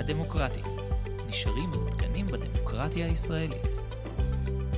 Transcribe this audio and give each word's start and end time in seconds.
הדמוקרטים. 0.00 0.64
נשארים 1.28 1.70
מעודכנים 1.70 2.26
בדמוקרטיה 2.26 3.06
הישראלית. 3.06 3.76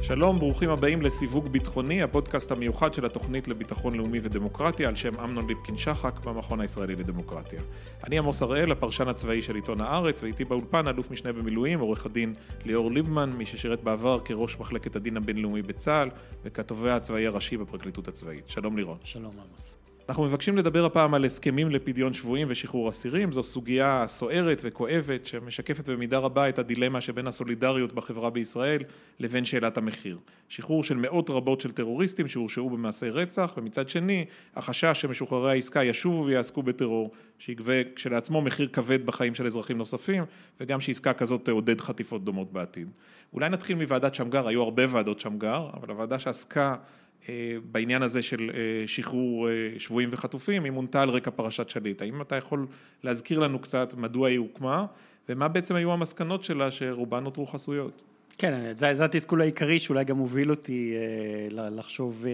שלום, 0.03 0.39
ברוכים 0.39 0.71
הבאים 0.71 1.03
לסיווג 1.03 1.49
ביטחוני, 1.49 2.03
הפודקאסט 2.03 2.51
המיוחד 2.51 2.95
של 2.95 3.07
התוכנית 3.07 3.49
לביטחון 3.49 3.95
לאומי 3.95 4.21
ודמוקרטיה, 4.23 4.89
על 4.89 4.97
שם 4.97 5.21
אמנון 5.21 5.49
ליפקין 5.49 5.77
שחק 5.77 6.21
במכון 6.25 6.61
הישראלי 6.61 6.97
לדמוקרטיה. 6.97 7.61
אני 8.07 8.19
עמוס 8.19 8.43
הראל, 8.43 8.73
הפרשן 8.73 9.09
הצבאי 9.09 9.43
של 9.43 9.55
עיתון 9.55 9.81
הארץ, 9.81 10.23
ואיתי 10.23 10.45
באולפן 10.45 10.89
אלוף 10.89 11.11
משנה 11.11 11.33
במילואים, 11.33 11.81
עורך 11.81 12.07
הדין 12.07 12.35
ליאור 12.65 12.91
ליבמן, 12.91 13.31
מי 13.31 13.47
ששירת 13.47 13.83
בעבר 13.83 14.21
כראש 14.25 14.59
מחלקת 14.59 14.97
הדין 14.97 15.17
הבינלאומי 15.17 15.63
בצה"ל, 15.63 16.09
וכתובע 16.45 16.97
הצבאי 16.97 17.27
הראשי 17.27 17.57
בפרקליטות 17.57 18.09
הצבאית. 18.09 18.49
שלום 18.49 18.77
לירון. 18.77 18.99
שלום 19.05 19.35
עמוס. 19.49 19.82
אנחנו 20.09 20.25
מבקשים 20.25 20.57
לדבר 20.57 20.85
הפעם 20.85 21.15
על 21.15 21.25
הסכמים 21.25 21.71
לפדיון 21.71 22.15
שבויים 22.15 22.49
ושחרור 22.51 22.91
אסירים, 22.91 23.33
זו 23.33 23.43
סוגיה 23.43 24.05
סוערת 24.09 24.61
וכואבת 24.65 25.27
שמשקפת 25.27 25.89
במידה 25.89 26.19
רבה 26.19 26.49
את 26.49 26.59
הדילמה 26.59 27.01
שבין 27.01 27.27
הסולידריות 27.27 27.93
בחברה 27.93 28.31
בישראל 28.31 28.83
לבין 29.21 29.45
שאלת 29.45 29.77
המחיר. 29.77 30.19
שחרור 30.49 30.85
של 30.85 30.97
מאות 30.97 31.31
רבות 31.31 31.61
של 31.61 31.73
טרוריסטים 31.73 32.29
שהורשעו 32.29 32.71
במעשי 32.71 33.11
רצח, 33.11 33.53
ומצד 33.57 33.89
שני 33.89 34.25
החשש 34.57 35.01
שמשוחררי 35.01 35.51
העסקה 35.51 35.85
ישובו 35.85 36.25
ויעסקו 36.27 36.63
בטרור, 36.63 37.11
שיגבה 37.39 37.85
כשלעצמו 37.97 38.43
מחיר 38.43 38.69
כבד 38.73 39.07
בחיים 39.07 39.35
של 39.35 39.47
אזרחים 39.47 39.79
נוספים, 39.79 40.25
וגם 40.61 40.81
שעסקה 40.81 41.13
כזאת 41.13 41.45
תעודד 41.45 41.81
חטיפות 41.81 42.25
דומות 42.25 42.53
בעתיד. 42.53 42.89
אולי 43.33 43.49
נתחיל 43.49 43.77
מוועדת 43.77 44.15
שמגר, 44.15 44.49
היו 44.49 44.63
הרבה 44.63 44.83
ועדות 44.89 45.21
שמגר, 45.21 45.71
אבל 45.75 45.91
הוועדה 45.91 46.19
שעסקה 46.19 46.77
בעניין 47.71 48.03
הזה 48.03 48.23
של 48.23 48.51
אה, 48.55 48.87
שחרור 48.87 49.49
אה, 49.49 49.53
שבויים 49.79 50.09
וחטופים, 50.13 50.65
היא 50.65 50.73
מונתה 50.73 51.03
על 51.03 51.09
רקע 51.09 51.31
פרשת 51.31 51.71
שליט. 51.71 52.03
האם 52.03 52.23
אתה 52.23 52.37
יכול 52.37 52.67
להזכיר 53.03 53.39
לנו 53.39 53.59
קצת 53.59 53.95
מדוע 53.95 54.29
היא 54.29 54.39
הוקמה, 54.39 54.87
ומה 55.29 55.49
בעצם 55.49 55.75
היו 55.75 55.93
המסקנות 55.93 56.45
שלה 56.45 56.71
שרובן 56.71 57.25
נותרו 57.25 57.47
חסויות? 57.47 58.03
כן, 58.39 58.73
זה, 58.73 58.95
זה 58.95 59.05
התסכול 59.05 59.41
העיקרי 59.41 59.79
שאולי 59.79 60.05
גם 60.05 60.19
הוביל 60.19 60.51
אותי 60.51 60.95
אה, 60.97 61.71
לחשוב 61.71 62.25
אה, 62.27 62.33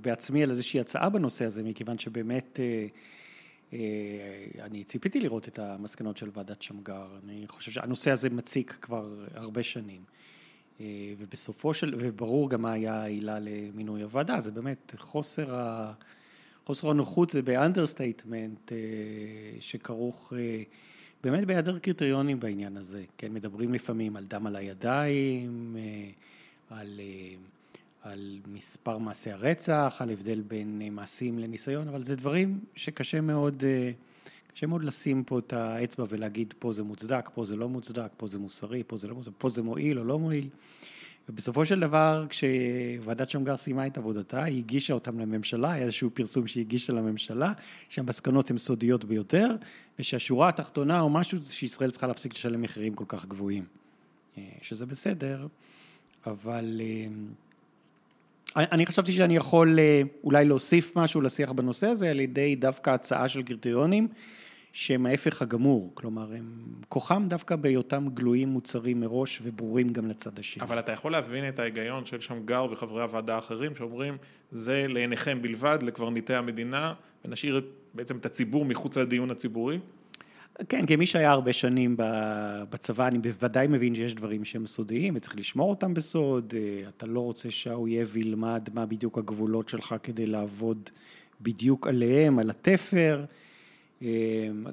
בעצמי 0.00 0.42
על 0.42 0.50
איזושהי 0.50 0.80
הצעה 0.80 1.08
בנושא 1.08 1.44
הזה, 1.44 1.62
מכיוון 1.62 1.98
שבאמת 1.98 2.60
אה, 2.62 2.86
אה, 3.72 4.64
אני 4.64 4.84
ציפיתי 4.84 5.20
לראות 5.20 5.48
את 5.48 5.58
המסקנות 5.58 6.16
של 6.16 6.30
ועדת 6.34 6.62
שמגר. 6.62 7.06
אני 7.24 7.44
חושב 7.48 7.70
שהנושא 7.70 8.10
הזה 8.10 8.30
מציק 8.30 8.78
כבר 8.80 9.08
הרבה 9.34 9.62
שנים. 9.62 10.00
אה, 10.00 10.37
ובסופו 11.18 11.74
של, 11.74 11.94
וברור 11.98 12.50
גם 12.50 12.62
מה 12.62 12.72
היה 12.72 13.02
העילה 13.02 13.38
למינוי 13.40 14.02
הוועדה, 14.02 14.40
זה 14.40 14.50
באמת 14.50 14.94
חוסר, 14.98 15.54
ה, 15.54 15.92
חוסר 16.66 16.90
הנוחות 16.90 17.30
זה 17.30 17.42
ב 17.42 17.51
understatement 17.51 18.72
אה, 18.72 18.78
שכרוך 19.60 20.32
אה, 20.36 20.62
באמת 21.24 21.46
בהיעדר 21.46 21.78
קריטריונים 21.78 22.40
בעניין 22.40 22.76
הזה, 22.76 23.04
כן, 23.18 23.32
מדברים 23.32 23.74
לפעמים 23.74 24.16
על 24.16 24.24
דם 24.24 24.46
על 24.46 24.56
הידיים, 24.56 25.76
על, 26.70 27.00
על 28.02 28.38
מספר 28.46 28.98
מעשי 28.98 29.30
הרצח, 29.30 29.96
על 30.00 30.10
הבדל 30.10 30.40
בין 30.40 30.82
מעשים 30.92 31.38
לניסיון, 31.38 31.88
אבל 31.88 32.02
זה 32.02 32.16
דברים 32.16 32.60
שקשה 32.74 33.20
מאוד 33.20 33.64
מאוד 34.66 34.84
לשים 34.84 35.24
פה 35.24 35.38
את 35.38 35.52
האצבע 35.52 36.04
ולהגיד 36.08 36.54
פה 36.58 36.72
זה 36.72 36.82
מוצדק, 36.82 37.30
פה 37.34 37.44
זה 37.44 37.56
לא 37.56 37.68
מוצדק, 37.68 38.08
פה 38.16 38.26
זה 38.26 38.38
מוסרי, 38.38 38.82
פה 38.86 38.96
זה 38.96 39.08
לא 39.08 39.14
מוסרי, 39.14 39.32
פה 39.38 39.48
זה 39.48 39.62
מועיל 39.62 39.98
או 39.98 40.04
לא 40.04 40.18
מועיל. 40.18 40.48
ובסופו 41.28 41.64
של 41.64 41.80
דבר, 41.80 42.26
כשוועדת 42.28 43.30
שמגר 43.30 43.56
סיימה 43.56 43.86
את 43.86 43.98
עבודתה, 43.98 44.44
היא 44.44 44.58
הגישה 44.58 44.94
אותם 44.94 45.18
לממשלה, 45.18 45.72
היה 45.72 45.84
איזשהו 45.84 46.10
פרסום 46.14 46.46
שהיא 46.46 46.64
הגישה 46.64 46.92
לממשלה, 46.92 47.52
שהמסקנות 47.88 48.50
הן 48.50 48.58
סודיות 48.58 49.04
ביותר, 49.04 49.56
ושהשורה 49.98 50.48
התחתונה 50.48 51.00
או 51.00 51.10
משהו 51.10 51.38
שישראל 51.48 51.90
צריכה 51.90 52.06
להפסיק 52.06 52.34
לשלם 52.34 52.62
מחירים 52.62 52.94
כל 52.94 53.04
כך 53.08 53.26
גבוהים. 53.26 53.64
אה, 54.38 54.42
שזה 54.62 54.86
בסדר, 54.86 55.46
אבל 56.26 56.80
אה, 56.80 57.06
אני 58.56 58.86
חשבתי 58.86 59.12
שאני 59.12 59.36
יכול 59.36 59.78
אה, 59.78 60.02
אולי 60.24 60.44
להוסיף 60.44 60.96
משהו 60.96 61.20
לשיח 61.20 61.52
בנושא 61.52 61.86
הזה 61.86 62.10
על 62.10 62.20
ידי 62.20 62.56
דווקא 62.56 62.90
הצעה 62.90 63.28
של 63.28 63.42
קריטריונים 63.42 64.08
שהם 64.80 65.06
ההפך 65.06 65.42
הגמור, 65.42 65.90
כלומר 65.94 66.32
הם 66.32 66.62
כוחם 66.88 67.24
דווקא 67.28 67.56
בהיותם 67.56 68.08
גלויים 68.14 68.48
מוצרים 68.48 69.00
מראש 69.00 69.40
וברורים 69.42 69.88
גם 69.88 70.08
לצד 70.08 70.38
השני. 70.38 70.62
אבל 70.62 70.78
אתה 70.78 70.92
יכול 70.92 71.12
להבין 71.12 71.48
את 71.48 71.58
ההיגיון 71.58 72.06
של 72.06 72.20
שמגר 72.20 72.66
וחברי 72.70 73.02
הוועדה 73.02 73.34
האחרים 73.34 73.74
שאומרים 73.74 74.16
זה 74.50 74.86
לעיניכם 74.88 75.42
בלבד, 75.42 75.78
לקברניטי 75.82 76.34
המדינה, 76.34 76.94
ונשאיר 77.24 77.60
בעצם 77.94 78.16
את 78.16 78.26
הציבור 78.26 78.64
מחוץ 78.64 78.98
לדיון 78.98 79.30
הציבורי? 79.30 79.78
כן, 80.68 80.86
כמי 80.86 81.06
שהיה 81.06 81.30
הרבה 81.30 81.52
שנים 81.52 81.96
בצבא, 82.70 83.08
אני 83.08 83.18
בוודאי 83.18 83.66
מבין 83.66 83.94
שיש 83.94 84.14
דברים 84.14 84.44
שהם 84.44 84.66
סודיים 84.66 85.16
וצריך 85.16 85.36
לשמור 85.36 85.70
אותם 85.70 85.94
בסוד, 85.94 86.54
אה, 86.58 86.88
אתה 86.88 87.06
לא 87.06 87.20
רוצה 87.20 87.50
שהאויב 87.50 88.16
ילמד 88.16 88.68
מה 88.74 88.86
בדיוק 88.86 89.18
הגבולות 89.18 89.68
שלך 89.68 89.94
כדי 90.02 90.26
לעבוד 90.26 90.90
בדיוק 91.40 91.86
עליהם, 91.86 92.38
על 92.38 92.50
התפר. 92.50 93.24
אמ, 94.02 94.06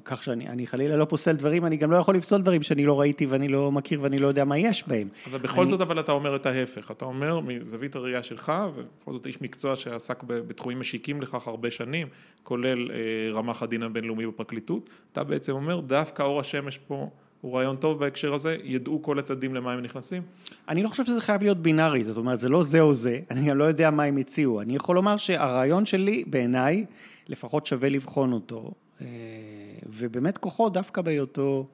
כך 0.04 0.22
שאני 0.22 0.66
חלילה 0.66 0.96
לא 0.96 1.04
פוסל 1.04 1.32
דברים, 1.32 1.66
אני 1.66 1.76
גם 1.76 1.90
לא 1.90 1.96
יכול 1.96 2.14
לפסול 2.16 2.40
דברים 2.40 2.62
שאני 2.62 2.84
לא 2.84 3.00
ראיתי 3.00 3.26
ואני 3.26 3.48
לא 3.48 3.72
מכיר 3.72 4.02
ואני 4.02 4.18
לא 4.18 4.26
יודע 4.26 4.44
מה 4.44 4.58
יש 4.58 4.88
בהם. 4.88 5.08
אבל 5.30 5.38
בכל 5.38 5.60
אני... 5.60 5.70
זאת 5.70 5.80
אבל 5.80 6.00
אתה 6.00 6.12
אומר 6.12 6.36
את 6.36 6.46
ההפך, 6.46 6.90
אתה 6.90 7.04
אומר 7.04 7.40
מזווית 7.40 7.96
הראייה 7.96 8.22
שלך, 8.22 8.52
ובכל 8.74 9.12
זאת 9.12 9.26
איש 9.26 9.42
מקצוע 9.42 9.76
שעסק 9.76 10.22
בתחומים 10.22 10.80
משיקים 10.80 11.22
לכך 11.22 11.48
הרבה 11.48 11.70
שנים, 11.70 12.06
כולל 12.42 12.90
אה, 12.90 12.96
רמ"ח 13.32 13.62
הדין 13.62 13.82
הבינלאומי 13.82 14.26
בפרקליטות, 14.26 14.90
אתה 15.12 15.24
בעצם 15.24 15.52
אומר 15.52 15.80
דווקא 15.80 16.22
אור 16.22 16.40
השמש 16.40 16.78
פה 16.78 17.10
הוא 17.40 17.56
רעיון 17.56 17.76
טוב 17.76 17.98
בהקשר 17.98 18.34
הזה, 18.34 18.56
ידעו 18.64 19.02
כל 19.02 19.18
הצדדים 19.18 19.54
למה 19.54 19.72
הם 19.72 19.80
נכנסים? 19.80 20.22
אני 20.68 20.82
לא 20.82 20.88
חושב 20.88 21.04
שזה 21.04 21.20
חייב 21.20 21.42
להיות 21.42 21.58
בינארי, 21.58 22.04
זאת 22.04 22.16
אומרת 22.16 22.38
זה 22.38 22.48
לא 22.48 22.62
זה 22.62 22.80
או 22.80 22.94
זה, 22.94 23.20
אני 23.30 23.48
גם 23.48 23.56
לא 23.56 23.64
יודע 23.64 23.90
מה 23.90 24.02
הם 24.02 24.16
הציעו, 24.16 24.60
אני 24.60 24.76
יכול 24.76 24.96
לומר 24.96 25.16
שהרעיון 25.16 25.86
שלי 25.86 26.24
בעיניי, 26.26 26.84
לפחות 27.28 27.66
שווה 27.66 27.88
לבחון 27.88 28.32
אותו, 28.32 28.72
ובאמת 29.86 30.38
כוחו 30.38 30.68
דווקא 30.68 31.02
בהיותו 31.02 31.66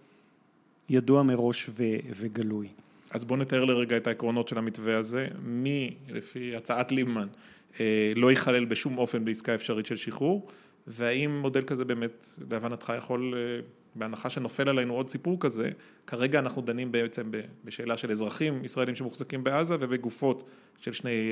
ידוע 0.89 1.23
מראש 1.23 1.69
ו, 1.69 1.83
וגלוי. 2.17 2.69
אז 3.11 3.25
בואו 3.25 3.39
נתאר 3.39 3.65
לרגע 3.65 3.97
את 3.97 4.07
העקרונות 4.07 4.49
של 4.49 4.59
המתווה 4.59 4.99
הזה. 4.99 5.29
מי, 5.43 5.95
לפי 6.09 6.57
הצעת 6.57 6.93
ליבמן, 6.93 7.29
אה, 7.81 8.13
לא 8.17 8.31
ייכלל 8.31 8.65
בשום 8.65 8.99
אופן 8.99 9.25
בעסקה 9.25 9.55
אפשרית 9.55 9.87
של 9.87 9.97
שחרור, 9.97 10.49
והאם 10.87 11.41
מודל 11.41 11.63
כזה 11.63 11.85
באמת, 11.85 12.27
להבנתך, 12.51 12.93
יכול, 12.99 13.35
אה, 13.37 13.61
בהנחה 13.95 14.31
שנופל 14.31 14.69
עלינו 14.69 14.95
עוד 14.95 15.09
סיפור 15.09 15.41
כזה, 15.41 15.71
כרגע 16.07 16.39
אנחנו 16.39 16.63
דנים 16.63 16.93
בעצם 16.93 17.31
בשאלה 17.65 17.97
של 17.97 18.11
אזרחים 18.11 18.65
ישראלים 18.65 18.97
שמוחזקים 18.97 19.45
בעזה 19.45 19.77
ובגופות 19.81 20.49
של 20.79 20.93
שני 20.93 21.31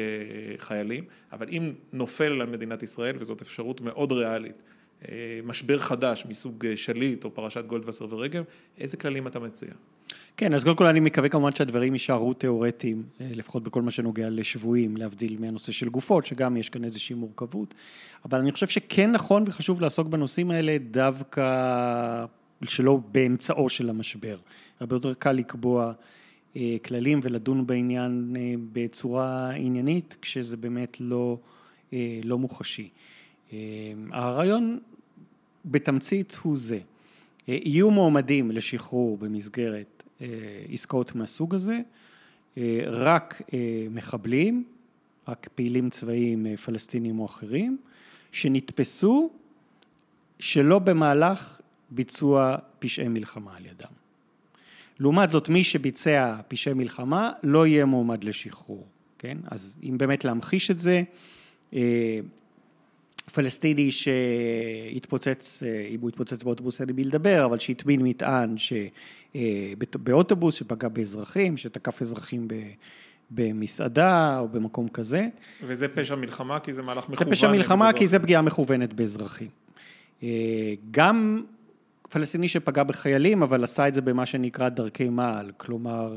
חיילים, 0.58 1.04
אבל 1.32 1.48
אם 1.48 1.72
נופל 1.92 2.40
על 2.40 2.46
מדינת 2.46 2.82
ישראל, 2.82 3.16
וזאת 3.18 3.42
אפשרות 3.42 3.80
מאוד 3.80 4.12
ריאלית, 4.12 4.62
אה, 4.62 4.79
משבר 5.44 5.78
חדש 5.78 6.27
מסוג 6.28 6.66
אה, 6.66 6.77
שליט 6.77 7.25
או 7.25 7.34
פרשת 7.34 7.65
גולדווסר 7.66 8.06
ורגב, 8.11 8.44
איזה 8.78 8.97
כללים 8.97 9.27
אתה 9.27 9.38
מציע? 9.41 9.69
כן, 10.37 10.55
אז 10.55 10.65
קודם 10.65 10.77
כל 10.77 10.87
אני 10.87 11.00
מקווה 11.00 11.28
כמובן 11.28 11.53
שהדברים 11.55 11.93
יישארו 11.93 12.34
תיאורטיים, 12.34 13.03
אה, 13.21 13.28
לפחות 13.34 13.62
בכל 13.62 13.83
מה 13.83 13.91
שנוגע 13.91 14.31
לשבויים, 14.31 14.97
להבדיל 14.97 15.37
מהנושא 15.41 15.72
של 15.72 15.88
גופות, 15.88 16.27
שגם 16.27 16.56
יש 16.56 16.69
כאן 16.69 16.84
איזושהי 16.84 17.15
מורכבות, 17.15 17.75
אבל 18.25 18.38
אני 18.38 18.53
חושב 18.53 18.69
שכן 18.69 19.12
נכון 19.12 19.44
וחשוב 19.47 19.81
לעסוק 19.81 20.09
בנושאים 20.09 20.50
האלה 20.50 20.77
דווקא 20.91 22.25
שלא 22.65 22.99
באמצעו 23.12 23.69
של 23.69 23.91
המשבר. 23.91 24.37
הרבה 24.81 24.97
יותר 24.97 25.15
קל 25.15 25.32
לקבוע 25.32 25.93
כללים 26.84 27.21
ולדון 27.22 27.67
בעניין 27.67 28.37
בצורה 28.72 29.50
עניינית, 29.50 30.17
כשזה 30.22 30.56
באמת 30.56 30.97
לא, 31.00 31.38
לא 32.25 32.38
מוחשי. 32.38 32.88
הרעיון 34.12 34.78
בתמצית 35.65 36.37
הוא 36.43 36.56
זה, 36.56 36.78
אה, 37.49 37.59
יהיו 37.65 37.91
מועמדים 37.91 38.50
לשחרור 38.50 39.19
במסגרת 39.19 40.02
אה, 40.20 40.26
עסקאות 40.73 41.14
מהסוג 41.14 41.55
הזה, 41.55 41.81
אה, 42.58 42.81
רק 42.87 43.43
מחבלים, 43.91 44.64
רק 45.29 45.49
פעילים 45.55 45.91
צבאיים 45.91 46.56
פלסטינים 46.56 47.19
או 47.19 47.26
אחרים, 47.26 47.79
שנתפסו 48.32 49.31
שלא 50.38 50.79
במהלך 50.79 51.61
ביצוע 51.91 52.56
פשעי 52.79 53.08
מלחמה 53.08 53.56
על 53.56 53.67
ידם. 53.67 53.93
לעומת 55.00 55.31
זאת, 55.31 55.49
מי 55.49 55.64
שביצע 55.64 56.37
פשעי 56.49 56.75
מלחמה 56.75 57.32
לא 57.43 57.67
יהיה 57.67 57.85
מועמד 57.85 58.25
לשחרור, 58.25 58.87
כן? 59.19 59.38
אז 59.50 59.76
אם 59.82 59.99
באמת 59.99 60.25
להמחיש 60.25 60.70
את 60.70 60.81
זה, 60.81 61.03
פלסטיני 63.31 63.91
שהתפוצץ, 63.91 65.62
אה, 65.67 65.87
אם 65.91 66.00
הוא 66.00 66.09
התפוצץ 66.09 66.43
באוטובוס 66.43 66.81
אין 66.81 66.88
לי 66.88 66.94
מי 66.94 67.05
לדבר, 67.05 67.44
אבל 67.44 67.59
שהטמין 67.59 68.03
מטען 68.03 68.59
ש... 68.59 68.73
אה, 69.37 69.73
באוטובוס 69.94 70.55
שפגע 70.55 70.88
באזרחים, 70.88 71.56
שתקף 71.56 72.03
אזרחים 72.03 72.49
ב... 72.49 72.55
במסעדה 73.31 74.38
או 74.38 74.49
במקום 74.49 74.88
כזה. 74.88 75.29
וזה 75.62 75.88
פשע 75.88 76.15
מלחמה 76.15 76.61
כי 76.61 76.73
זה 76.73 76.82
מהלך 76.82 77.09
מכוון? 77.09 77.29
זה 77.29 77.31
פשע 77.31 77.50
מלחמה 77.50 77.93
כי 77.93 78.06
זה 78.06 78.19
פגיעה 78.19 78.43
מכוונת 78.43 78.93
באזרחים. 78.93 79.49
אה, 80.23 80.29
גם 80.91 81.43
פלסטיני 82.11 82.49
שפגע 82.49 82.82
בחיילים, 82.82 83.43
אבל 83.43 83.65
עשה 83.65 83.88
את 83.88 83.94
זה 83.94 84.00
במה 84.00 84.27
שנקרא 84.27 84.69
דרכי 84.69 85.09
מעל, 85.09 85.50
כלומר, 85.56 86.17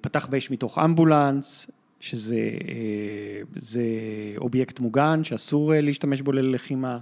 פתח 0.00 0.26
באש 0.26 0.50
מתוך 0.50 0.78
אמבולנס, 0.78 1.70
שזה 2.00 2.50
אה, 3.78 4.34
אובייקט 4.38 4.80
מוגן 4.80 5.24
שאסור 5.24 5.74
אה, 5.74 5.80
להשתמש 5.80 6.20
בו 6.20 6.32
ללחימה, 6.32 6.98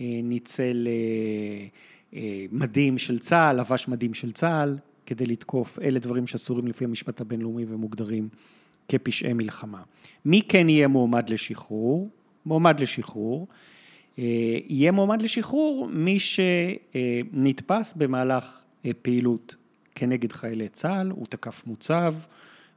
ניצל 0.00 0.88
מדים 2.52 2.98
של 2.98 3.18
צה"ל, 3.18 3.60
לבש 3.60 3.88
מדים 3.88 4.14
של 4.14 4.32
צה"ל 4.32 4.78
כדי 5.06 5.26
לתקוף, 5.26 5.78
אלה 5.78 5.98
דברים 5.98 6.26
שאסורים 6.26 6.68
לפי 6.68 6.84
המשפט 6.84 7.20
הבינלאומי 7.20 7.64
ומוגדרים 7.68 8.28
כפשעי 8.88 9.32
מלחמה. 9.32 9.82
מי 10.24 10.42
כן 10.48 10.68
יהיה 10.68 10.88
מועמד 10.88 11.28
לשחרור? 11.28 12.08
מועמד 12.46 12.80
לשחרור. 12.80 13.46
יהיה 14.18 14.92
מועמד 14.92 15.22
לשחרור 15.22 15.88
מי 15.92 16.18
שנתפס 16.18 17.94
במהלך 17.96 18.62
פעילות 19.02 19.56
כנגד 19.94 20.32
חיילי 20.32 20.68
צה"ל, 20.68 21.10
הוא 21.10 21.26
תקף 21.26 21.62
מוצב, 21.66 22.14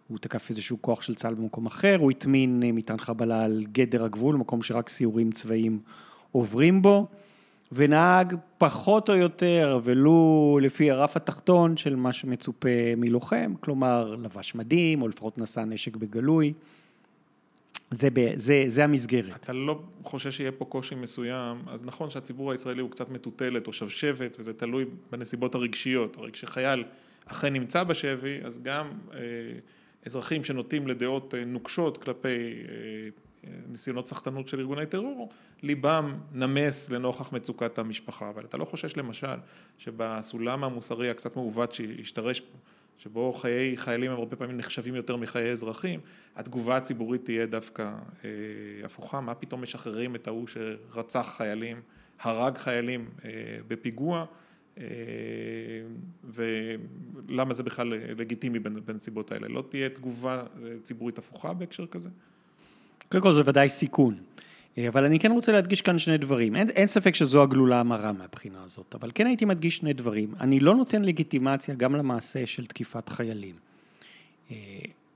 הוא 0.10 0.18
תקף 0.18 0.50
איזשהו 0.50 0.78
כוח 0.82 1.02
של 1.02 1.16
צה"ל 1.16 1.34
במקום 1.34 1.66
אחר, 1.66 1.98
הוא 2.00 2.12
הטמין 2.12 2.64
אה, 2.66 2.72
מטען 2.72 2.98
חבלה 2.98 3.44
על 3.44 3.66
גדר 3.72 4.04
הגבול, 4.04 4.36
מקום 4.36 4.62
שרק 4.62 4.90
סיורים 4.90 5.32
צבאיים 5.32 5.80
עוברים 6.32 6.82
בו, 6.82 7.08
ונהג 7.72 8.36
פחות 8.58 9.10
או 9.10 9.16
יותר, 9.16 9.80
ולו 9.84 10.60
לפי 10.62 10.92
הרף 10.92 11.18
התחתון 11.18 11.78
של 11.78 11.96
מה 11.96 12.14
שמצופה 12.14 12.70
מלוחם, 12.98 13.54
כלומר 13.60 14.16
לבש 14.16 14.56
מדים, 14.56 15.02
או 15.02 15.08
לפחות 15.08 15.38
נשא 15.38 15.60
נשק 15.60 15.96
בגלוי. 15.96 16.54
זה, 17.92 18.10
זה, 18.36 18.64
זה 18.68 18.84
המסגרת. 18.84 19.36
אתה 19.36 19.54
לא 19.54 19.80
חושב 20.04 20.32
שיהיה 20.32 20.52
פה 20.52 20.66
קושי 20.66 20.96
מסוים, 20.96 21.58
אז 21.68 21.86
נכון 21.86 22.10
שהציבור 22.10 22.52
הישראלי 22.52 22.82
הוא 22.82 22.92
קצת 22.92 23.10
מטוטלת 23.10 23.68
או 23.68 23.74
שבשבת, 23.74 24.36
וזה 24.40 24.54
תלוי 24.54 24.86
בנסיבות 25.12 25.56
הרגשיות. 25.56 26.18
הרי 26.18 26.32
כשחייל 26.32 26.84
אכן 27.26 27.54
נמצא 27.54 27.84
בשבי, 27.84 28.40
אז 28.44 28.60
גם 28.64 28.92
אה, 29.14 29.20
אזרחים 30.06 30.44
שנוטים 30.44 30.88
לדעות 30.88 31.36
אה, 31.36 31.46
נוקשות 31.46 31.98
כלפי 31.98 32.28
אה, 32.28 33.10
ניסיונות 33.68 34.08
סחטנות 34.08 34.48
של 34.48 34.60
ארגוני 34.60 34.86
טרור, 34.86 35.30
ליבם 35.64 36.18
נמס 36.34 36.90
לנוכח 36.90 37.34
מצוקת 37.34 37.78
המשפחה. 37.78 38.30
אבל 38.30 38.46
אתה 38.46 38.58
לא 38.58 38.66
חושש 38.66 38.98
למשל 38.98 39.38
שבסולם 39.78 40.64
המוסרי 40.64 41.10
הקצת 41.10 41.36
מעוות 41.36 41.74
שהשתרש 41.74 42.40
פה, 42.40 42.58
שבו 42.98 43.34
חיי 43.34 43.78
חיילים 43.78 44.12
הם 44.12 44.18
הרבה 44.18 44.36
פעמים 44.36 44.58
נחשבים 44.58 44.96
יותר 44.96 45.16
מחיי 45.16 45.52
אזרחים, 45.52 46.00
התגובה 46.36 46.78
הציבורית 46.78 47.26
תהיה 47.26 47.46
דווקא 47.46 47.94
אה, 48.26 48.30
הפוכה, 48.84 49.22
מה 49.22 49.36
פתאום 49.36 49.62
משחררים 49.62 50.16
את 50.16 50.28
ההוא 50.28 50.48
שרצח 50.48 51.34
חיילים, 51.38 51.82
הרג 52.20 52.58
חיילים 52.58 53.10
אה, 53.26 53.32
בפיגוע, 53.68 54.20
אה, 54.20 54.26
ולמה 56.24 57.54
זה 57.54 57.64
בכלל 57.64 57.94
לגיטימי 58.18 58.60
בנסיבות 58.60 59.32
האלה, 59.32 59.48
לא 59.48 59.64
תהיה 59.70 59.90
תגובה 59.90 60.44
אה, 60.64 60.70
ציבורית 60.84 61.18
הפוכה 61.18 61.54
בהקשר 61.54 61.86
כזה? 61.86 62.10
קודם 63.10 63.24
כל 63.24 63.34
זה 63.34 63.42
ודאי 63.46 63.70
סיכון. 63.70 64.16
אה, 64.78 64.88
אבל 64.88 65.06
אני 65.06 65.20
כן 65.20 65.32
רוצה 65.32 65.52
להדגיש 65.52 65.82
כאן 65.82 66.00
שני 66.00 66.18
דברים. 66.18 66.56
אין, 66.56 66.70
אין 66.70 66.88
ספק 66.88 67.16
שזו 67.16 67.44
הגלולה 67.44 67.80
המרה 67.80 68.12
מהבחינה 68.12 68.64
הזאת, 68.64 68.96
אבל 68.96 69.12
כן 69.16 69.28
הייתי 69.28 69.46
מדגיש 69.46 69.78
שני 69.78 69.94
דברים. 69.94 70.34
אני 70.40 70.60
לא 70.60 70.76
נותן 70.76 71.02
לגיטימציה 71.02 71.76
גם 71.76 71.96
למעשה 71.96 72.46
של 72.46 72.66
תקיפת 72.66 73.10
חיילים. 73.10 73.56
אה, 74.52 74.58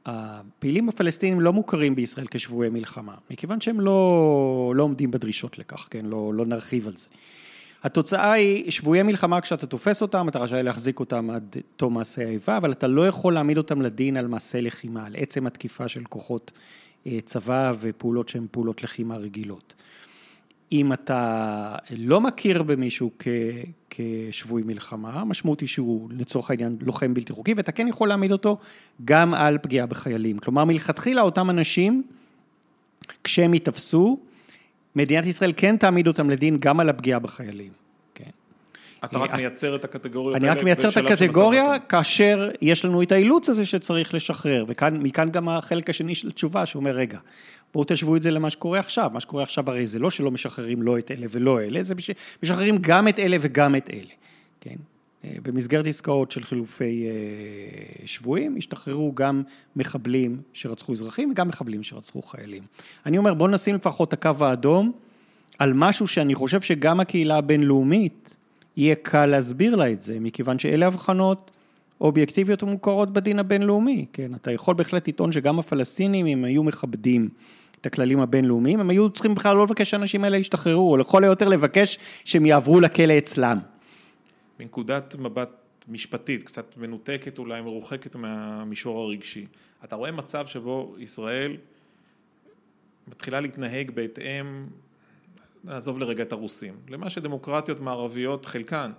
הפעילים 0.06 0.90
הפלסטינים 0.90 1.42
לא 1.42 1.54
מוכרים 1.54 1.96
בישראל 1.96 2.28
כשבויי 2.32 2.70
מלחמה, 2.70 3.16
מכיוון 3.32 3.62
שהם 3.62 3.80
לא, 3.80 4.74
לא 4.76 4.84
עומדים 4.84 5.12
בדרישות 5.12 5.58
לכך, 5.58 5.88
כן? 5.90 6.06
לא, 6.06 6.34
לא 6.34 6.46
נרחיב 6.46 6.88
על 6.88 6.98
זה. 6.98 7.08
התוצאה 7.84 8.32
היא, 8.32 8.72
שבויי 8.72 9.04
מלחמה 9.04 9.42
כשאתה 9.42 9.68
תופס 9.68 10.02
אותם, 10.02 10.30
אתה 10.30 10.40
רשאי 10.40 10.64
להחזיק 10.64 11.00
אותם 11.00 11.30
עד 11.30 11.56
תום 11.76 11.94
מעשה 11.94 12.26
האיבה, 12.26 12.58
אבל 12.58 12.72
אתה 12.72 12.88
לא 12.88 13.08
יכול 13.08 13.34
להעמיד 13.34 13.58
אותם 13.58 13.82
לדין 13.82 14.18
על 14.18 14.28
מעשה 14.28 14.62
לחימה, 14.62 15.06
על 15.06 15.16
עצם 15.18 15.48
התקיפה 15.48 15.88
של 15.88 16.04
כוחות 16.10 16.52
אה, 17.08 17.20
צבא 17.26 17.74
ופעולות 17.80 18.30
שהן 18.30 18.48
פעולות 18.52 18.84
לחימה 18.84 19.18
רגילות. 19.18 19.74
אם 20.72 20.94
אתה 20.94 21.76
לא 21.90 22.22
מכיר 22.22 22.64
במישהו 22.64 23.12
כ, 23.20 23.28
כשבוי 23.90 24.64
מלחמה, 24.66 25.10
המשמעות 25.10 25.60
היא 25.60 25.70
שהוא 25.70 26.10
לצורך 26.12 26.50
העניין 26.50 26.78
לוחם 26.82 27.14
בלתי 27.14 27.34
חוקי, 27.34 27.54
ואתה 27.54 27.72
כן 27.72 27.88
יכול 27.88 28.08
להעמיד 28.08 28.32
אותו 28.32 28.58
גם 29.06 29.34
על 29.34 29.58
פגיעה 29.58 29.86
בחיילים. 29.86 30.40
כלומר, 30.40 30.66
מלכתחילה 30.66 31.22
אותם 31.22 31.50
אנשים, 31.50 32.04
כשהם 33.24 33.54
ייתפסו, 33.54 34.20
מדינת 34.96 35.26
ישראל 35.26 35.54
כן 35.58 35.78
תעמיד 35.78 36.08
אותם 36.08 36.30
לדין 36.30 36.58
גם 36.60 36.80
על 36.80 36.90
הפגיעה 36.90 37.20
בחיילים. 37.20 37.84
אתה 39.06 39.18
רק 39.18 39.34
מייצר 39.34 39.76
את 39.76 39.84
הקטגוריות 39.84 40.36
האלה. 40.36 40.52
אני 40.52 40.60
רק 40.60 40.64
מייצר 40.64 40.90
את 40.90 40.98
הקטגוריה 40.98 41.80
כאשר 41.80 42.50
יש 42.62 42.86
לנו 42.86 43.02
את 43.02 43.12
האילוץ 43.12 43.50
הזה 43.50 43.66
שצריך 43.66 44.14
לשחרר, 44.14 44.66
ומכאן 44.68 45.32
גם 45.32 45.50
החלק 45.50 45.90
השני 45.90 46.16
של 46.16 46.28
התשובה 46.28 46.66
שאומר, 46.66 46.96
רגע, 46.96 47.20
בואו 47.74 47.86
תשוו 47.88 48.16
את 48.16 48.22
זה 48.22 48.32
למה 48.32 48.50
שקורה 48.50 48.80
עכשיו, 48.80 49.10
מה 49.14 49.20
שקורה 49.20 49.44
עכשיו 49.44 49.70
הרי 49.70 49.86
זה 49.86 50.00
לא 50.00 50.10
שלא 50.10 50.32
משחררים 50.32 50.82
לא 50.82 50.98
את 50.98 51.12
אלה 51.12 51.26
ולא 51.30 51.62
אלה, 51.62 51.84
זה 51.84 51.96
משחררים 52.44 52.78
גם 52.82 53.08
את 53.08 53.20
אלה 53.20 53.38
וגם 53.42 53.76
את 53.76 53.90
אלה, 53.94 54.14
כן? 54.62 54.76
אה, 55.26 55.36
במסגרת 55.44 55.86
עסקאות 55.86 56.32
של 56.32 56.44
חילופי 56.44 57.08
אה, 57.08 58.08
שבויים, 58.08 58.56
השתחררו 58.58 59.12
גם 59.16 59.44
מחבלים 59.76 60.42
שרצחו 60.54 60.94
אזרחים 60.94 61.32
וגם 61.32 61.48
מחבלים 61.48 61.84
שרצחו 61.84 62.22
חיילים. 62.22 62.64
אני 63.06 63.18
אומר, 63.18 63.34
בואו 63.34 63.50
נשים 63.50 63.76
לפחות 63.76 64.08
את 64.08 64.14
הקו 64.14 64.46
האדום 64.46 64.92
על 65.60 65.74
משהו 65.74 66.08
שאני 66.08 66.36
חושב 66.36 66.62
שגם 66.62 67.00
הקהילה 67.00 67.38
הבינלאומית, 67.38 68.36
יהיה 68.78 68.96
קל 68.96 69.26
להסביר 69.26 69.76
לה 69.76 69.92
את 69.92 70.02
זה, 70.02 70.20
מכיוון 70.20 70.60
שאלה 70.60 70.88
הבחנות 70.88 71.52
אובייקטיביות 72.02 72.64
ומוכרות 72.64 73.14
בדין 73.14 73.40
הבינלאומי, 73.40 74.06
כן, 74.14 74.32
אתה 74.36 74.52
יכול 74.52 74.76
בהחלט 74.76 75.08
לטעון 75.08 75.32
שגם 75.32 75.60
הפלסטינים, 75.60 76.26
אם 76.26 76.46
היו 76.46 76.64
מכבדים 76.64 77.30
את 77.82 77.86
הכללים 77.86 78.20
הבינלאומיים, 78.20 78.80
הם 78.80 78.90
היו 78.90 79.10
צריכים 79.10 79.36
בכלל 79.36 79.56
לא 79.56 79.64
לבקש 79.64 79.90
שהאנשים 79.90 80.24
האלה 80.24 80.38
ישתחררו, 80.38 80.92
או 80.92 80.98
לכל 80.98 81.24
היותר 81.24 81.48
לבקש 81.48 81.98
שהם 82.26 82.46
יעברו 82.46 82.80
לכלא 82.80 83.18
אצלם. 83.18 83.58
מנקודת 84.64 85.16
מבט 85.16 85.50
משפטית, 85.88 86.44
קצת 86.44 86.78
מנותקת 86.78 87.40
אולי, 87.40 87.62
מרוחקת 87.62 88.16
מהמישור 88.16 89.02
הרגשי, 89.02 89.46
אתה 89.84 89.96
רואה 89.96 90.12
מצב 90.12 90.48
שבו 90.48 90.96
ישראל 91.00 91.58
מתחילה 93.08 93.40
להתנהג 93.40 93.92
בהתאם 93.92 94.68
נעזוב 95.64 96.00
לרגע 96.00 96.24
את 96.24 96.32
הרוסים, 96.32 96.74
למה 96.90 97.10
שדמוקרטיות 97.10 97.80
מערביות 97.80 98.46
חלקן 98.46 98.92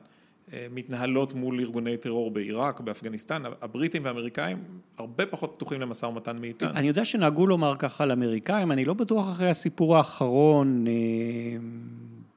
אה, 0.53 0.67
מתנהלות 0.71 1.35
מול 1.35 1.61
ארגוני 1.61 1.97
טרור 1.97 2.31
בעיראק, 2.31 2.81
באפגניסטן, 2.81 3.43
הבריטים 3.63 4.05
והאמריקאים 4.05 4.59
הרבה 4.99 5.27
פחות 5.27 5.53
פתוחים 5.56 5.81
למשא 5.81 6.06
ומתן 6.06 6.37
מאיתנו. 6.41 6.71
אני 6.71 6.89
יודע 6.89 7.05
שנהגו 7.05 7.47
לומר 7.47 7.75
ככה 7.79 8.06
לאמריקאים, 8.06 8.73
אני 8.73 8.85
לא 8.85 8.94
בטוח 8.94 9.29
אחרי 9.33 9.51
הסיפור 9.51 9.97
האחרון, 9.97 10.87
אה, 10.87 10.93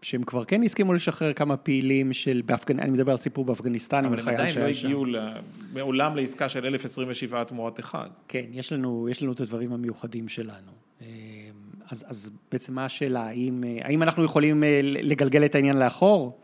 שהם 0.02 0.24
כבר 0.24 0.46
כן 0.46 0.64
הסכימו 0.64 0.94
לשחרר 0.94 1.34
כמה 1.34 1.58
פעילים 1.58 2.14
של, 2.14 2.42
באפגנ... 2.46 2.80
אני 2.80 2.92
מדבר 2.92 3.12
על 3.12 3.18
סיפור 3.18 3.46
באפגניסטן, 3.46 4.06
אבל 4.06 4.20
הם 4.20 4.28
עדיין 4.28 4.60
לא 4.60 4.64
הגיעו 4.64 5.06
ל... 5.06 5.18
מעולם 5.74 6.16
לעסקה 6.16 6.50
של 6.50 6.66
1027 6.66 7.44
תמורת 7.44 7.80
אחד. 7.80 8.08
כן, 8.28 8.46
יש 8.52 8.74
לנו, 8.74 9.08
יש 9.12 9.24
לנו 9.24 9.32
את 9.32 9.42
הדברים 9.42 9.74
המיוחדים 9.74 10.30
שלנו. 10.30 10.72
אה, 11.02 11.08
אז, 11.90 12.06
אז 12.08 12.32
בעצם 12.52 12.74
מה 12.74 12.86
השאלה, 12.86 13.28
האם, 13.28 13.64
האם 13.82 14.04
אנחנו 14.04 14.24
יכולים 14.24 14.64
אה, 14.64 14.80
לגלגל 14.84 15.46
את 15.46 15.56
העניין 15.56 15.78
לאחור? 15.78 16.40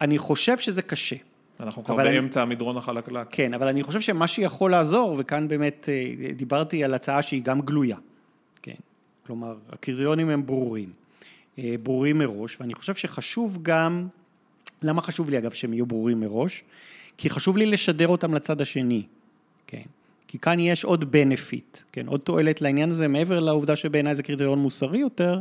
אני 0.00 0.18
חושב 0.18 0.58
שזה 0.58 0.82
קשה. 0.82 1.16
אנחנו 1.60 1.84
כבר 1.84 1.96
באמצע 1.96 2.42
אני, 2.42 2.52
המדרון 2.52 2.76
החלקלק. 2.76 3.26
כן, 3.30 3.54
אבל 3.54 3.68
אני 3.68 3.82
חושב 3.82 4.00
שמה 4.00 4.26
שיכול 4.26 4.70
לעזור, 4.70 5.16
וכאן 5.18 5.48
באמת 5.48 5.88
אה, 5.88 6.32
דיברתי 6.32 6.84
על 6.84 6.94
הצעה 6.94 7.22
שהיא 7.22 7.42
גם 7.42 7.60
גלויה, 7.60 7.96
כן, 8.62 8.74
כלומר, 9.26 9.56
הקריטריונים 9.72 10.28
הם 10.28 10.46
ברורים, 10.46 10.88
אה, 10.88 11.01
ברורים 11.58 12.18
מראש, 12.18 12.56
ואני 12.60 12.74
חושב 12.74 12.94
שחשוב 12.94 13.58
גם, 13.62 14.08
למה 14.82 15.02
חשוב 15.02 15.30
לי 15.30 15.38
אגב 15.38 15.50
שהם 15.50 15.72
יהיו 15.72 15.86
ברורים 15.86 16.20
מראש? 16.20 16.62
כי 17.16 17.30
חשוב 17.30 17.56
לי 17.56 17.66
לשדר 17.66 18.08
אותם 18.08 18.34
לצד 18.34 18.60
השני, 18.60 19.02
כן. 19.66 19.82
כי 20.28 20.38
כאן 20.38 20.60
יש 20.60 20.84
עוד 20.84 21.12
בנפיט, 21.12 21.78
כן, 21.92 22.06
עוד 22.06 22.20
תועלת 22.20 22.60
לעניין 22.60 22.90
הזה, 22.90 23.08
מעבר 23.08 23.40
לעובדה 23.40 23.76
שבעיניי 23.76 24.14
זה 24.14 24.22
קריטריון 24.22 24.58
מוסרי 24.58 24.98
יותר, 24.98 25.40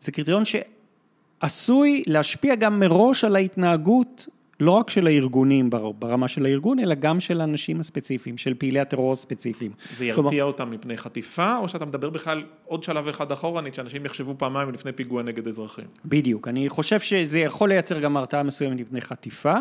זה 0.00 0.12
קריטריון 0.12 0.42
שעשוי 0.44 2.02
להשפיע 2.06 2.54
גם 2.54 2.80
מראש 2.80 3.24
על 3.24 3.36
ההתנהגות, 3.36 4.28
לא 4.60 4.70
רק 4.70 4.90
של 4.90 5.06
הארגונים 5.06 5.70
ברמה 5.98 6.28
של 6.28 6.46
הארגון, 6.46 6.78
אלא 6.78 6.94
גם 6.94 7.20
של 7.20 7.40
האנשים 7.40 7.80
הספציפיים, 7.80 8.38
של 8.38 8.54
פעילי 8.54 8.80
הטרור 8.80 9.12
הספציפיים. 9.12 9.70
זה 9.96 10.04
ירתיע 10.04 10.22
כלומר... 10.22 10.42
אותם 10.42 10.70
מפני 10.70 10.96
חטיפה, 10.96 11.56
או 11.56 11.68
שאתה 11.68 11.84
מדבר 11.84 12.10
בכלל 12.10 12.44
עוד 12.64 12.84
שלב 12.84 13.08
אחד 13.08 13.32
אחורנית, 13.32 13.74
שאנשים 13.74 14.06
יחשבו 14.06 14.34
פעמיים 14.38 14.70
לפני 14.70 14.92
פיגוע 14.92 15.22
נגד 15.22 15.46
אזרחים? 15.48 15.84
בדיוק, 16.04 16.48
אני 16.48 16.68
חושב 16.68 17.00
שזה 17.00 17.38
יכול 17.38 17.68
לייצר 17.68 18.00
גם 18.00 18.16
הרתעה 18.16 18.42
מסוימת 18.42 18.80
מפני 18.80 19.00
חטיפה, 19.00 19.56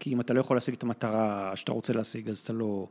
כי 0.00 0.12
אם 0.12 0.20
אתה 0.20 0.34
לא 0.34 0.40
יכול 0.40 0.56
להשיג 0.56 0.74
את 0.74 0.82
המטרה 0.82 1.52
שאתה 1.54 1.72
רוצה 1.72 1.92
להשיג, 1.92 2.28
אז 2.28 2.38
אתה 2.38 2.52
לא... 2.52 2.86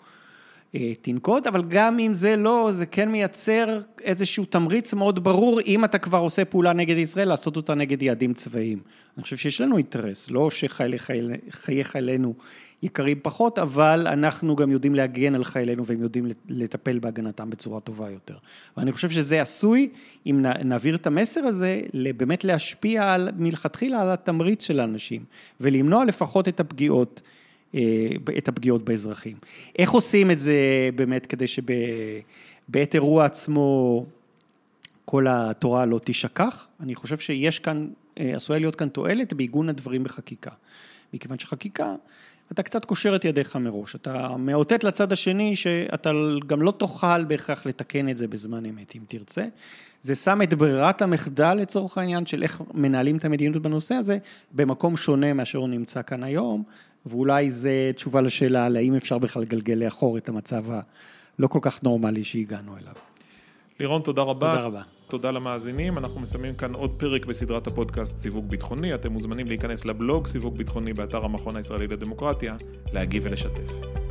אה, 0.76 0.92
תנקוט, 1.02 1.48
אבל 1.48 1.64
גם 1.68 2.00
אם 2.00 2.14
זה 2.14 2.36
לא, 2.36 2.68
זה 2.72 2.86
כן 2.86 3.10
מייצר 3.10 3.80
איזשהו 4.02 4.46
תמריץ 4.46 4.94
מאוד 4.94 5.24
ברור, 5.24 5.62
אם 5.62 5.86
אתה 5.86 5.98
כבר 5.98 6.18
עושה 6.18 6.46
פעולה 6.46 6.74
נגד 6.74 6.98
ישראל, 6.98 7.28
לעשות 7.28 7.58
אותה 7.58 7.76
נגד 7.76 8.02
יעדים 8.02 8.34
צבאיים. 8.34 8.80
אני 9.18 9.24
חושב 9.24 9.38
שיש 9.38 9.62
לנו 9.62 9.78
אינטרס, 9.78 10.30
לא 10.32 10.50
שחיי 10.50 11.00
חיי 11.50 11.84
חיילינו 11.84 12.34
יקרים 12.84 13.20
פחות, 13.22 13.60
אבל 13.60 14.08
אנחנו 14.08 14.56
גם 14.56 14.72
יודעים 14.72 14.96
להגן 14.96 15.36
על 15.36 15.44
חיילינו 15.44 15.86
והם 15.86 16.02
יודעים 16.02 16.28
לטפל 16.50 17.00
בהגנתם 17.00 17.50
בצורה 17.50 17.80
טובה 17.80 18.10
יותר. 18.10 18.36
ואני 18.78 18.92
חושב 18.92 19.10
שזה 19.10 19.42
עשוי, 19.42 19.90
אם 20.26 20.46
נעביר 20.64 20.96
את 20.96 21.08
המסר 21.08 21.42
הזה, 21.46 21.82
באמת 22.18 22.44
להשפיע 22.44 23.14
על, 23.14 23.30
מלכתחילה 23.38 24.02
על 24.02 24.10
התמריץ 24.10 24.66
של 24.66 24.80
האנשים, 24.80 25.24
ולמנוע 25.62 26.06
לפחות 26.06 26.48
את 26.48 26.60
הפגיעות. 26.60 27.22
אה, 27.76 28.08
את 28.38 28.48
הפגיעות 28.48 28.86
באזרחים. 28.86 29.36
איך 29.80 29.92
עושים 29.92 30.32
את 30.32 30.40
זה 30.40 30.90
באמת 30.96 31.26
כדי 31.26 31.48
שבעת 31.48 32.96
אירוע 32.96 33.26
עצמו 33.26 34.06
כל 35.06 35.28
התורה 35.30 35.86
לא 35.86 36.00
תשכח? 36.04 36.68
אני 36.80 36.96
חושב 36.96 37.18
שיש 37.18 37.60
כאן, 37.60 37.88
אה, 38.20 38.36
עשויה 38.36 38.60
להיות 38.60 38.76
כאן 38.76 38.90
תועלת 38.90 39.34
בעיגון 39.34 39.70
הדברים 39.70 40.04
בחקיקה. 40.04 40.52
מכיוון 41.14 41.40
שחקיקה, 41.40 41.96
אתה 42.52 42.64
קצת 42.64 42.86
קושר 42.86 43.16
את 43.16 43.26
ידיך 43.26 43.56
מראש, 43.56 43.96
אתה 43.96 44.38
מאותת 44.38 44.84
לצד 44.84 45.12
השני 45.12 45.56
שאתה 45.56 46.12
גם 46.48 46.62
לא 46.62 46.72
תוכל 46.72 47.24
בהכרח 47.24 47.66
לתקן 47.66 48.10
את 48.10 48.18
זה 48.18 48.28
בזמן 48.28 48.66
אמת, 48.66 48.96
אם 48.96 49.02
תרצה. 49.08 49.46
זה 50.02 50.16
שם 50.16 50.42
את 50.42 50.54
ברירת 50.54 51.02
המחדל 51.02 51.54
לצורך 51.54 51.98
העניין 51.98 52.26
של 52.26 52.44
איך 52.44 52.62
מנהלים 52.74 53.18
את 53.18 53.26
המדיניות 53.26 53.62
בנושא 53.62 53.96
הזה, 53.96 54.18
במקום 54.52 54.98
שונה 54.98 55.34
מאשר 55.34 55.58
הוא 55.58 55.70
נמצא 55.70 56.02
כאן 56.02 56.24
היום, 56.24 56.64
ואולי 57.06 57.52
זה 57.52 57.92
תשובה 57.96 58.22
לשאלה 58.22 58.66
על 58.66 58.76
האם 58.76 58.96
אפשר 58.96 59.18
בכלל 59.18 59.42
לגלגל 59.42 59.74
לאחור 59.74 60.18
את 60.18 60.30
המצב 60.30 60.64
הלא 60.72 61.48
כל 61.48 61.60
כך 61.62 61.84
נורמלי 61.84 62.24
שהגענו 62.24 62.78
אליו. 62.78 62.94
לירון, 63.80 64.02
תודה 64.02 64.22
רבה. 64.22 64.50
תודה 64.52 64.64
רבה. 64.64 64.82
תודה 65.08 65.32
למאזינים, 65.32 65.98
אנחנו 65.98 66.20
מסיימים 66.20 66.56
כאן 66.56 66.74
עוד 66.74 66.92
פרק 66.98 67.26
בסדרת 67.26 67.68
הפודקאסט 67.68 68.18
סיווג 68.18 68.50
ביטחוני, 68.50 68.96
אתם 68.96 69.12
מוזמנים 69.12 69.48
להיכנס 69.48 69.86
לבלוג 69.86 70.28
סיווג 70.28 70.58
ביטחוני 70.58 70.94
באתר 70.94 71.26
המכון 71.26 71.56
הישראלי 71.56 71.88
לדמוקרטיה, 71.88 72.56
להגיב 72.94 73.24
ולשתף. 73.26 74.03